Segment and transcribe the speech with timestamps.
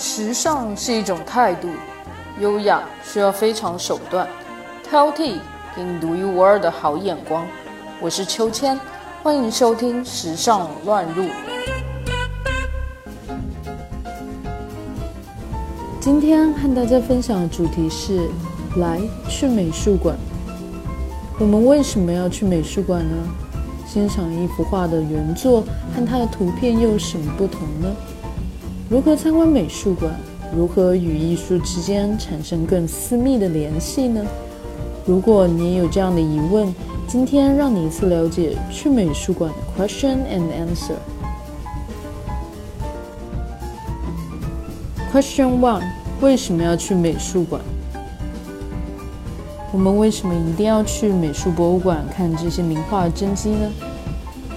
[0.00, 1.68] 时尚是一种态度，
[2.40, 4.26] 优雅需要非常手段，
[4.82, 5.34] 挑剔
[5.76, 7.46] 给你独一无二的好眼光。
[8.00, 8.80] 我是秋千，
[9.22, 11.24] 欢迎收听《时尚乱入》。
[16.00, 18.26] 今天和大家分享的主题是：
[18.76, 18.98] 来
[19.28, 20.16] 去美术馆。
[21.38, 23.14] 我们为什么要去美术馆呢？
[23.86, 25.60] 欣赏一幅画的原作
[25.94, 27.94] 和它的图片又有什么不同呢？
[28.90, 30.12] 如何参观美术馆？
[30.52, 34.20] 如何与艺术之间产生更私密的联系呢？
[35.06, 36.74] 如果你也有这样的疑问，
[37.06, 40.96] 今天让你一次了解去美术馆的 question and answer。
[45.12, 45.84] Question one：
[46.20, 47.62] 为什么要去美术馆？
[49.70, 53.70] 我们为什么一定要去美术博物馆看这些名画真迹呢？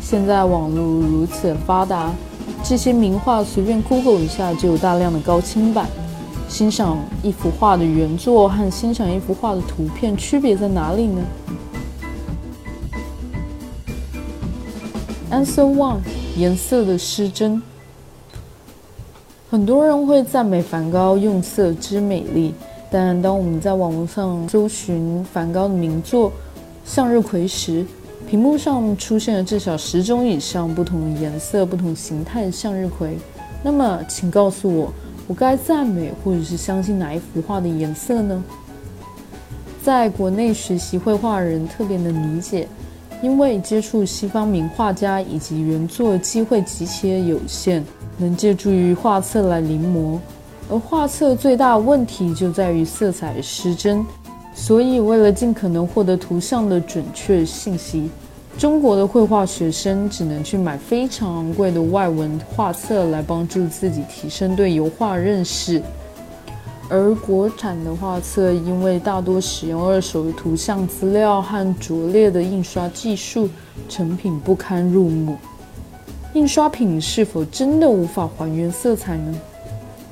[0.00, 2.10] 现在网络如此发达。
[2.66, 5.86] 这些名画随便 Google 一下就有大量的高清版。
[6.48, 11.22] 欣赏一幅画的原作和欣赏一幅画的图片区别在哪里呢
[15.30, 15.98] ？Answer one：
[16.36, 17.60] 颜色的失真。
[19.50, 22.54] 很多人会赞美梵高用色之美丽，
[22.90, 26.30] 但当我们在网络上搜寻梵高的名作
[26.84, 27.84] 《向日葵》时，
[28.28, 33.16] 屏幕上出现了至少十种以上不同颜色、不同形态的向日葵。
[33.62, 34.92] 那么，请告诉我，
[35.28, 38.42] 我该赞美或者是相信哪一幅画的颜色呢？
[39.82, 42.66] 在国内学习绘画的人特别能理解，
[43.22, 47.84] 因为接触西方名画家以及原作机会极其有限，
[48.16, 50.18] 能借助于画册来临摹。
[50.70, 54.04] 而画册最大问题就在于色彩失真。
[54.54, 58.08] 所以，为了尽可能获得图像的准确信息，
[58.56, 65.82] 中国的绘画学生只能去买非常昂贵的外文画册来帮助自己提升对油画认识。
[66.88, 73.48] 而国产的画册因为大多使用二手的图像资料和拙劣的印刷技术，
[73.88, 75.36] 成品不堪入目。
[76.34, 79.34] 印刷品是否真的无法还原色彩呢？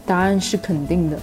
[0.05, 1.19] 答案是肯定的。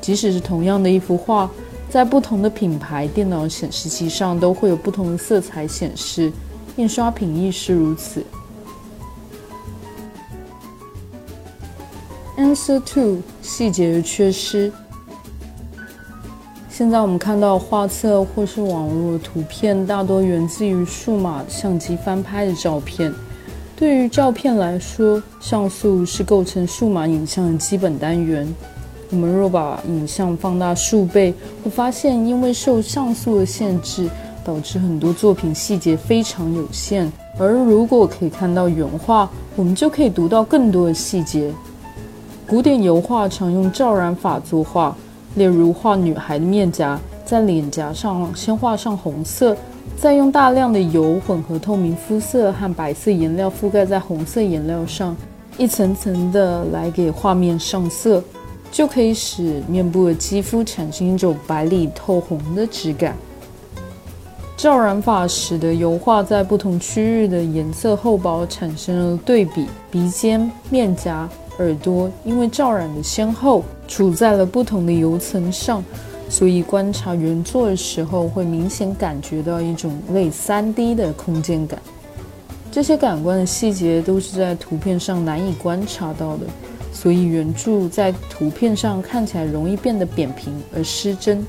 [0.00, 1.48] 即使是同样的一幅画。
[1.96, 6.30] 在不同的品牌电脑显示器上都会有不同的色彩显示，
[6.76, 8.22] 印刷品亦是如此。
[12.36, 14.70] Answer two：细节的缺失。
[16.68, 23.10] 现在我们看到画册或是网络图片，大多源自于数码相机翻拍的照片。
[23.74, 28.46] 对于照片来说，像素是构成数码影像的基本单元。
[29.10, 34.08] 我们若把影像放大数倍，会发现因为受像素的限制，
[34.44, 37.10] 导致很多作品细节非常有限。
[37.38, 41.52] 而如果可以看到原画，我们就可以读到更多的细节。
[42.48, 44.96] 古典油画常用照染法作画，
[45.34, 49.56] 例如画女孩的面颊，在脸颊上先画上红色，
[49.96, 55.16] 再用大量的油混合透明肤色和白色颜料覆盖在红色颜料上，
[55.58, 58.22] 一层层的来给画面上色。
[58.76, 63.16] 就可以使面部的肌肤产生一种白里透红的质感。
[64.54, 71.26] 照染法使得油画在不同区域的颜色厚薄产生了对比，鼻尖、面颊、
[71.58, 75.82] 耳朵因为照染的先后处在了不同的油层上，
[76.28, 81.80] 所以观察原作的时候会明显感觉到一种类 3D 的空间感。
[82.70, 86.44] 这些感官的细节都是在图片上难以观察到的。
[86.96, 91.46] 所以原著在图片上看起来容易变得扁平而失真。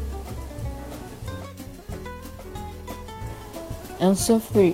[4.01, 4.73] Answer three：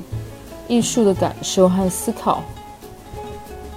[0.68, 2.44] 艺术的感受和思考。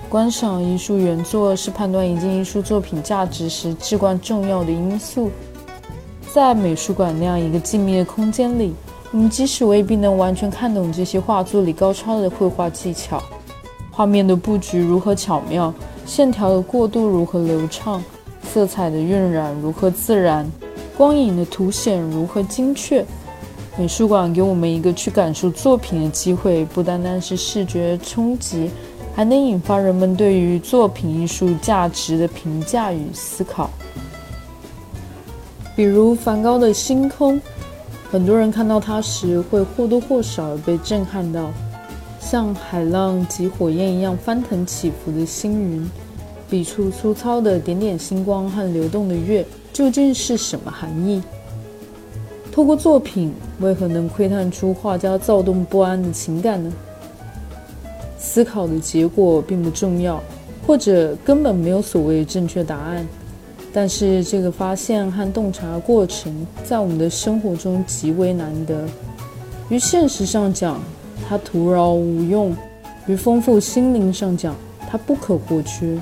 [0.09, 5.31] 观赏艺术原作是判断一件艺术作品价值时至关重要的因素。
[6.33, 8.75] 在美术馆那样一个静谧的空间里，
[9.13, 13.23] 我们即使未必能完全看懂这些画作里高超的绘画技巧，
[13.91, 15.75] 画面的布局如何巧妙。
[16.07, 18.03] 线条的过渡如何流畅，
[18.49, 20.49] 色彩的晕染如何自然，
[20.97, 23.05] 光影的凸显如何精确。
[23.77, 28.71] 美术馆给我们一个去感受作品的机会，不单单是视觉冲击，
[29.15, 33.69] 还能引发人们对于作品艺术价值的评价与思考。
[35.75, 37.39] 比如梵高的星空，
[38.11, 41.51] 很多人看到它时会或多或少被震撼到。
[42.29, 45.89] 像海浪及火焰一样翻腾起伏的星云，
[46.51, 51.23] 笔触粗糙的点点星光和流动的月，究竟是什么含义？
[52.51, 56.73] 透过作品，为何能窥探出画家躁动不安的情感呢？
[58.19, 60.21] 思考的结果并不重要，
[60.67, 63.07] 或者根本没有所谓正确答案。
[63.73, 68.85] 但是这个发现和洞察过程在我们的生活中极为难得。
[69.69, 70.81] 于现实上讲，
[71.29, 72.53] 它徒劳无用；
[73.07, 74.55] 于丰富心灵上讲，
[74.91, 75.99] 它不可或缺。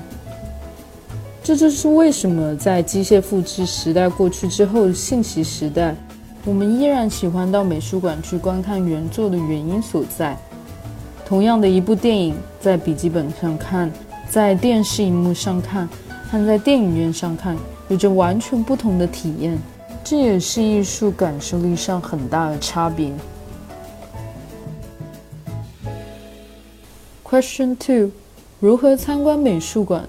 [1.43, 5.95] 这就是为什么在机械复制时代过去之后信息时代，
[6.43, 10.35] 我们依然喜欢到美术馆去观看原作的原因所在。
[11.23, 13.91] 同样的一部电影，在笔记本上看，
[14.29, 15.87] 在电视荧幕上看，
[16.29, 17.55] 和在电影院上看，
[17.89, 19.57] 有着完全不同的体验。
[20.03, 23.11] 这也是艺术感受力上很大的差别。
[27.35, 28.11] Question two：
[28.61, 30.07] 如何参观美术馆？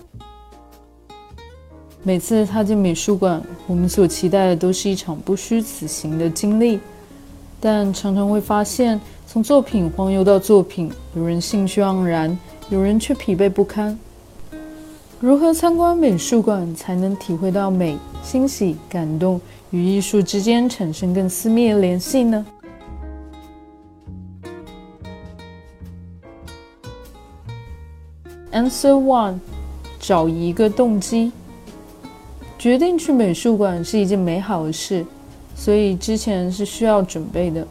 [2.05, 6.79] 每次踏进美术馆，我们所期待的都是一场不虚此行的经历，
[7.59, 12.39] 但常常会发现，从作品晃悠到作品，有人兴趣盎然，
[12.71, 13.99] 有人却疲惫不堪。
[15.19, 19.41] 如何参观美术馆才能体会到美、欣喜、感动
[19.73, 22.47] 与艺术之间产生更私密的联系呢
[28.67, 29.35] ？Answer one：
[30.01, 31.31] 找一个动机。
[32.59, 35.07] 决定去美术馆是一件美好的事，
[35.55, 37.65] 所以之前是需要准备的。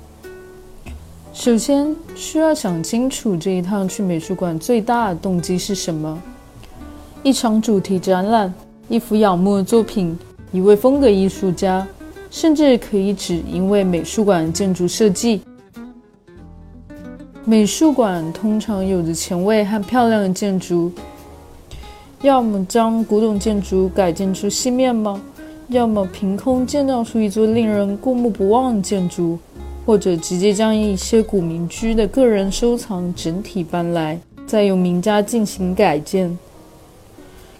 [1.33, 6.17] 首先需要想清楚这一趟去美术馆最大的动机是什么：
[7.23, 8.53] 一场主题展览、
[8.87, 10.17] 一幅仰慕的作品、
[10.53, 11.85] 一位风格艺术家，
[12.31, 15.41] 甚至可以指因为美术馆建筑设计。
[17.47, 20.91] 美术馆通常有着前卫和漂亮的建筑。
[22.23, 25.19] 要么将古董建筑改建出新面貌，
[25.67, 29.37] 要么凭空建造出一座令人过目不忘的建筑，
[29.85, 36.35] 或者直接将一些古民居的个人收藏整体搬来，再由名家进行改建。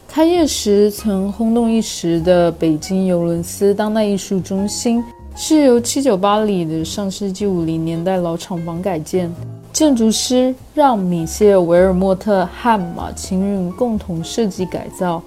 [0.08, 5.04] 开业时曾轰动一时的北京尤伦斯当代艺术中心，
[5.36, 9.32] 是由七九八里的上世纪五零年代老厂房改建。
[9.76, 15.22] 建筑师让米歇尔·维尔莫特和马清运共同设计改造，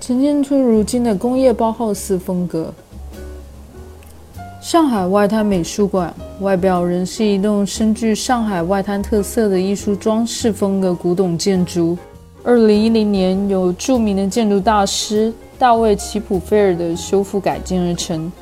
[0.00, 2.72] 呈现出如今的工业包豪斯风格。
[4.62, 6.10] 上海外滩美术馆
[6.40, 11.94] 外表仍是一栋深具上海外滩特色的艺术装饰风格古董建筑。
[12.42, 18.32] 二零一零年，由著名的建筑大师大卫·齐普菲尔的修复改建而成。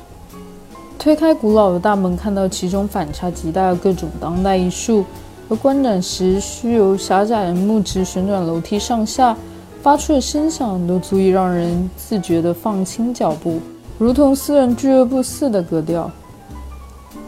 [0.97, 5.03] 推开古老的大门，看到其中反差极大的各种当代艺术。
[5.51, 9.35] 而观展时需由狭窄的木质旋转楼梯上下，
[9.81, 13.59] 发出的声响都足以让人自觉地放轻脚步，
[13.97, 16.09] 如同私人俱乐部似的格调。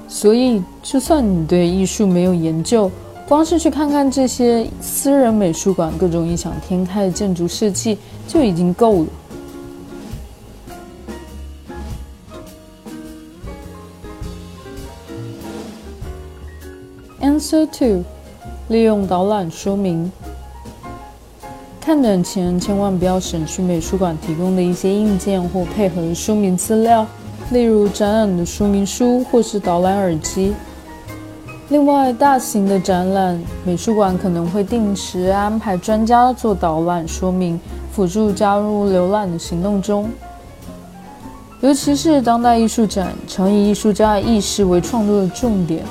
[0.07, 2.89] 所以，就算你对艺术没有研究，
[3.27, 9.07] 光是去看看这些私人美术馆各种异想天开的建筑设计就已经够了。
[17.43, 18.05] Answer two，
[18.69, 20.09] 利用导览说明。
[21.81, 27.05] 看展前千万不要省去美术馆提供的一些硬件或配合的说明资料，
[27.51, 30.53] 例如展览的说明书或是导览耳机。
[31.67, 37.59] 另外，大型的展览，美术馆可能会定时安排专家做导览说明，
[37.91, 40.09] 辅助加入浏览的行动中。
[41.59, 45.83] 尤其是当代艺术展，常以艺术家的意识为创作的重点。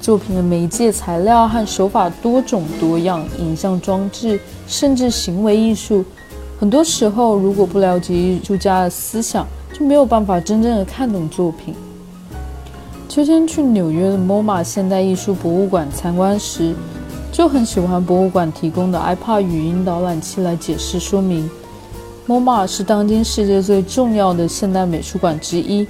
[0.00, 6.04] 作品的媒介材料和手法多种多样，影像装置甚至行为艺术，
[6.58, 11.74] 很多时候如果不了解艺术家的思想，就没有办法真正的看懂作品。
[13.08, 16.74] 秋天去纽约的 MoMA 现代艺术博物馆参观时，
[17.30, 21.48] 就很喜欢博物馆提供的 iPad 语音导览器来解释说明。
[22.26, 25.86] MoMA 是当今世界最重要的现代美术馆之一。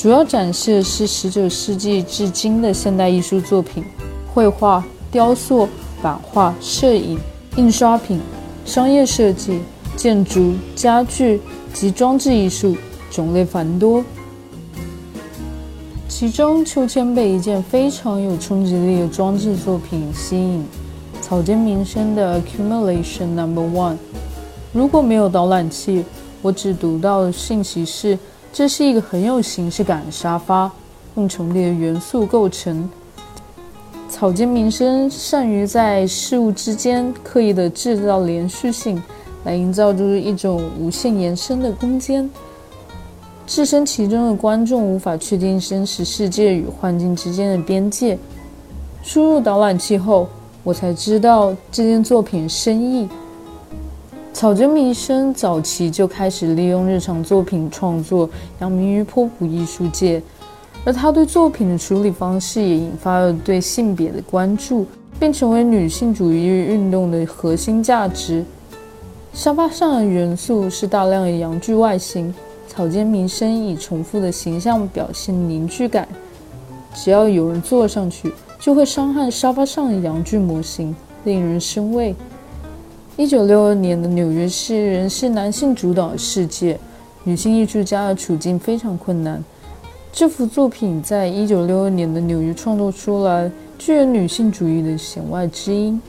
[0.00, 3.84] 主要展示的是19世纪至今的现代艺术作品，
[4.32, 5.68] 绘画、雕塑、
[6.00, 7.18] 版画、摄影、
[7.56, 8.18] 印刷品、
[8.64, 9.60] 商业设计、
[9.96, 11.38] 建筑、家具
[11.74, 12.74] 及装置艺术，
[13.10, 14.02] 种类繁多。
[16.08, 20.64] 其中，秋千被一件非常有冲击力的装置作品吸引——
[21.20, 23.96] 草间弥生的 Accumulation Number One。
[24.72, 26.02] 如果没有导览器，
[26.40, 28.18] 我只读到的信息是。
[28.52, 30.70] 这是一个很有形式感的沙发，
[31.14, 32.88] 用重叠元素构成。
[34.08, 39.00] 草间弥生善于在事物之间刻意的制造连续性，
[39.44, 42.28] 来营造出一种无限延伸的空间。
[43.46, 48.18] 置身其中的观众无法确定真实世界与幻境之间的边界。
[49.02, 50.28] 输入导览器后，
[50.62, 53.08] 我才知道这件作品深意。
[54.32, 60.22] 草间弥生早期就开始利用日常作品创作，扬名于波普艺术界，
[60.84, 64.86] 而他对作品的处理方式也引发了对性别的关注，
[65.18, 68.42] 并成为女性主义运动的核心价值。
[69.34, 72.32] 沙发上的元素是大量的阳具外形，
[72.66, 76.08] 草间弥生以重复的形象表现凝聚感。
[76.94, 80.94] 只要有人坐上去，就会伤害沙发上的阳具模型，
[81.24, 82.14] 令人生畏。
[83.20, 86.80] 一九六二年的纽约市仍是男性主导世界，
[87.22, 89.44] 女性艺术家的处境非常困难。
[90.10, 96.00] 这幅作品在一九六二年的纽约创作出来，具有女性主义的弦外之音。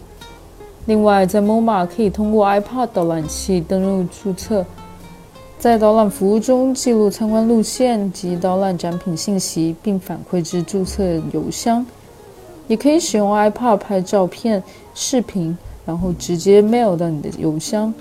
[0.86, 4.66] 另外，在 MoMA 可以通过 iPad 导览器登录注册，
[5.60, 11.04] 在导览服务中记录参观路线及导览展品信息，并反馈至注册
[11.34, 11.86] 邮箱。
[12.70, 14.64] 也可以使用 iPad 拍照片、
[14.96, 17.94] 视频，然后直接 mail 到你的邮箱。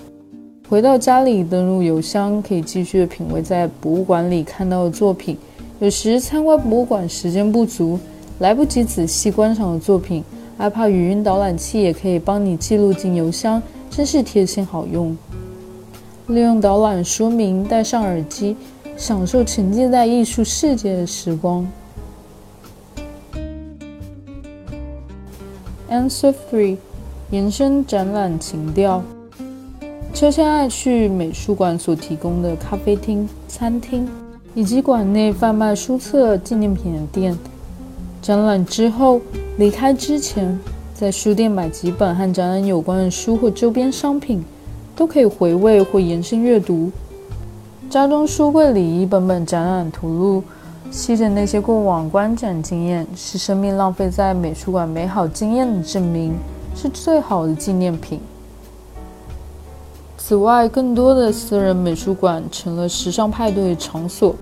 [0.68, 5.36] 回到家里登录邮箱，可以继续品味在博物馆里看到的作品。
[5.80, 7.98] 有时参观博物馆时间不足，
[8.38, 10.22] 来不及仔细观赏的作品。
[10.58, 15.16] iPad 语音导览器也可以帮你记录进邮箱，真是贴心好用。
[16.26, 18.54] 利用导览说明，戴上耳机，
[18.96, 21.66] 享受沉浸在艺术世界的时光。
[25.90, 26.76] Answer Three，
[27.30, 29.02] 延伸展览情调。
[30.12, 34.08] 秋千爱去美术馆所提供的咖啡厅、餐厅，
[34.54, 37.36] 以及馆内贩卖书册、纪念品的店。
[38.20, 39.20] 展览之后。
[39.56, 40.58] 离开之前，
[40.94, 44.42] 在书店买几本和展览有关的书或周边商品，
[44.96, 46.90] 都可以回味或延伸阅读。
[47.90, 50.42] 家中书柜里一本本展览图录，
[50.90, 56.32] 吸着那些过往观展经验，是生命浪费在美术馆美好经验的证明，
[56.74, 58.20] 是最好的纪念品。
[60.16, 64.34] 此外，更多的私人美术馆成了时尚派对场所。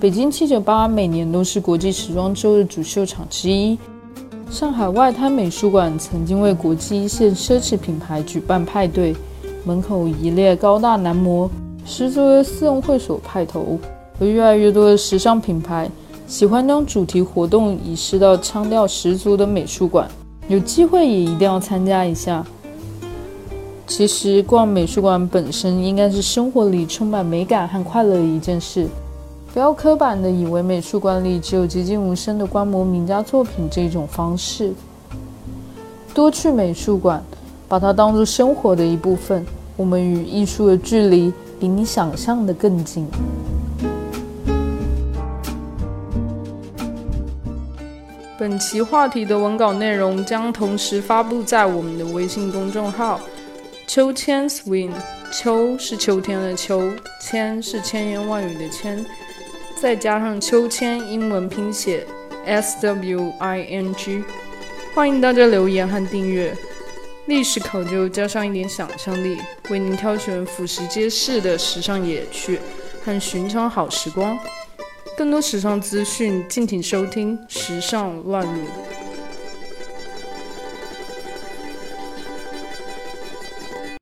[0.00, 3.78] 北京七九八每年都是国际时装周的主秀场之一。
[4.50, 9.14] 上海外滩美术馆曾经为国际一线奢侈品牌举办派对，
[9.64, 11.48] 门口一列高大男模，
[11.84, 13.78] 十足的私人会所派头。
[14.18, 15.90] 有越来越多的时尚品牌
[16.26, 20.08] 喜欢将主题活动移师到腔调十足的美术馆，
[20.48, 22.44] 有机会也一定要参加一下。
[23.86, 28.86] 其实逛美术馆本身应该是生活里充满美感和快乐的一件事。
[29.52, 34.72] 不要刻板的以为美术馆里只有寂静无声的观摩名家作品这种方式。
[36.14, 37.22] 多去美术馆，
[37.68, 39.44] 把它当做生活的一部分，
[39.76, 43.06] 我们与艺术的距离比你想象的更近。
[48.42, 53.20] 本期话题的文稿内容将同时发布在我们的微信公众号
[53.86, 54.90] “秋千 swing”。
[55.30, 59.06] 秋是秋天的秋，千是千言万语的千。
[59.80, 62.04] 再加上秋千，英文拼写
[62.44, 64.24] S W I N G，
[64.92, 66.52] 欢迎大家留言和订阅。
[67.26, 69.38] 历史考究加上一点想象力，
[69.70, 72.58] 为您挑选俯拾皆是的时尚野趣
[73.04, 74.36] 和寻常好时光。
[75.16, 78.62] 更多时尚资讯，敬请收听《时尚乱入》。